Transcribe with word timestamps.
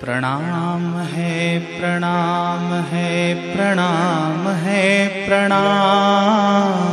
प्रणाम 0.00 0.84
है 1.12 1.34
प्रणाम 1.70 2.72
है 2.90 3.10
प्रणाम 3.54 4.48
है 4.62 4.86
प्रणाम 5.26 6.89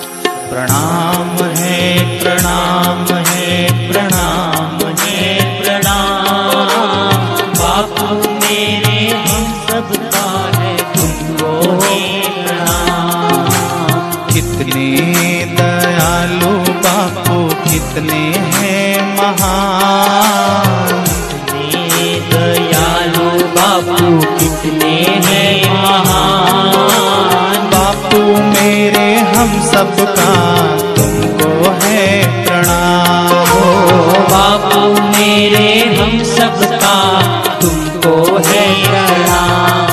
प्रणाम 0.49 1.45
है 1.45 1.97
प्रणाम 2.19 3.15
है 3.15 3.67
प्रणाम 3.91 4.87
है, 4.99 5.23
प्रणाम। 5.61 7.35
बापू 7.51 8.15
मेरे, 8.15 9.17
हम 9.17 9.45
सबका 9.67 10.59
है 10.59 10.77
तुमको 10.77 11.81
है 11.83 12.21
प्रणाम। 12.43 13.45
कितने 14.33 14.85
दयालु 15.45 16.57
बापू, 16.71 17.69
कितने 17.71 18.33
हैं 18.37 19.17
महान। 19.17 20.42
बापू 24.13 24.37
कितने 24.39 24.91
हैं 25.25 25.73
महान। 25.73 27.69
बापू 27.73 28.19
मेरे 28.49 29.07
हम 29.19 29.61
सबका 29.61 30.33
तुमको 30.95 31.71
है 31.81 32.05
प्रणाम। 32.45 33.33
हो 33.49 33.63
बापू 34.29 34.81
मेरे 35.09 35.95
हम 35.95 36.23
सबका 36.23 36.95
तुमको 37.61 38.37
है 38.37 38.65
प्रणाम। 38.83 39.92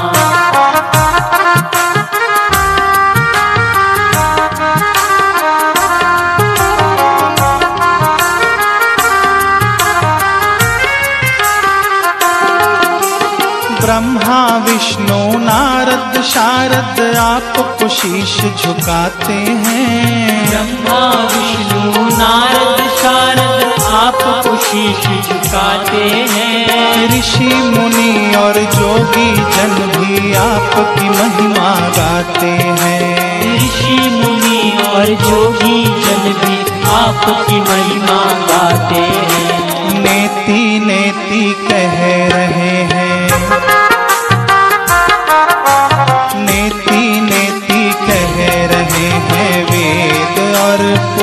ब्रह्मा 13.90 14.42
विष्णु 14.56 15.38
नारद 15.38 16.22
शारद 16.22 17.16
आपको 17.16 17.88
शीश 17.88 18.36
झुकाते 18.62 19.32
हैं। 19.32 20.50
ब्रह्मा 20.50 21.00
विष्णु 21.24 22.04
नारद 22.18 22.82
शारद 22.98 23.82
आपको 23.94 24.56
शीश 24.56 25.08
झुकाते 25.26 26.04
हैं। 26.30 27.18
ऋषि 27.18 27.50
मुनि 27.74 28.34
और 28.34 28.54
जोगी 28.54 29.34
जन 29.56 29.74
भी 29.96 30.34
आपकी 30.34 31.08
महिमा 31.08 31.74
गाते 31.90 32.52
हैं। 32.80 33.56
ऋषि 33.56 33.98
मुनि 34.10 34.84
और 34.86 35.06
जोगी 35.06 35.84
जन 35.84 36.32
भी 36.40 36.58
आपकी 36.94 37.60
महिमा 37.60 38.22
गाते 38.46 39.02
हैं। 39.02 40.00
नेति 40.00 40.62
नेति 40.86 41.68
कह 41.70 42.00
रहे 42.36 42.82
हैं। 42.92 43.09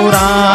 और 0.08 0.47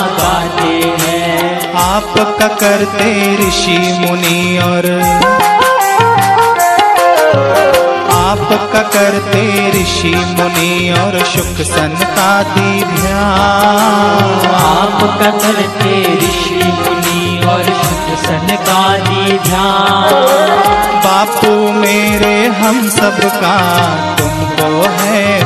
आपका 1.96 2.48
करते 2.48 3.36
ऋषि 3.36 3.78
मुनि 3.98 4.58
और 4.58 4.86
आपका 8.14 8.82
करते 8.82 9.70
ऋषि 9.70 10.08
मुनि 10.08 10.90
और 10.90 11.24
शुक 11.24 11.62
सनकादि 11.66 12.84
ध्यान। 12.84 14.50
आपका 14.54 15.30
करते 15.30 16.14
ऋषि 16.16 16.72
मुनि 16.72 17.40
और 17.48 17.64
शुद्ध 17.64 18.26
सनकादि 18.26 19.38
ध्यान। 19.38 20.12
बापू 21.04 21.72
मेरे 21.72 22.46
हम 22.46 22.88
सब 22.88 23.20
सबका 23.20 23.56
तुमको 24.18 24.88
है 24.88 25.45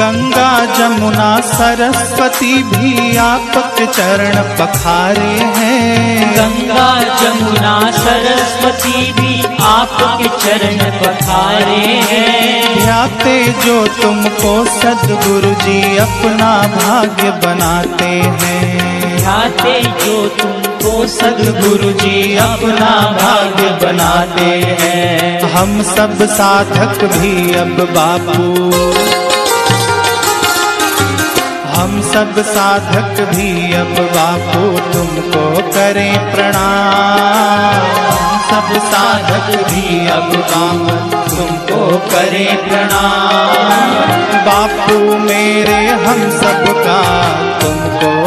गंगा 0.00 0.50
जमुना 0.74 1.40
सरस्वती 1.40 2.62
भी 2.62 3.16
आपके 3.16 3.86
चरण 3.86 4.36
पखारे 4.58 5.34
हैं। 5.56 6.36
गंगा 6.36 6.86
जमुना 7.22 7.74
सरस्वती 7.90 9.12
भी 9.12 9.42
आपके 9.62 10.28
चरण 10.38 10.78
पखारे 11.00 11.82
हैं। 12.10 12.78
ध्याते 12.78 13.36
जो 13.66 13.86
तुमको 14.02 14.54
सदगुरु 14.64 15.52
जी 15.54 15.96
अपना 15.96 16.50
भाग्य 16.76 17.30
बनाते 17.46 18.10
हैं। 18.40 19.16
ध्याते 19.16 19.80
जो 20.04 20.28
तुमको 20.28 21.06
सदगुरु 21.06 21.92
जी 21.92 22.36
अपना 22.36 22.90
भाग्य 23.12 23.86
बनाते 23.86 24.50
हैं। 24.80 25.40
हम 25.52 25.82
सब 25.82 26.26
साधक 26.30 27.04
भी 27.04 27.54
अब 27.54 27.88
बापू। 27.96 29.09
हम 31.80 32.00
सब 32.02 32.34
साधक 32.42 33.20
भी 33.34 33.72
अब 33.72 33.92
बापू 34.14 34.78
तुमको 34.92 35.70
करें 35.70 36.34
प्रणाम। 36.34 37.86
सब 38.50 38.68
साधक 38.86 39.70
भी 39.70 40.08
अब 40.08 40.34
बापू 40.50 41.36
तुमको 41.36 41.98
करें 42.08 42.68
प्रणाम। 42.68 44.36
बापू 44.46 45.18
मेरे 45.18 45.86
हम 46.04 46.30
सबका 46.30 47.00
तुमको 47.58 48.19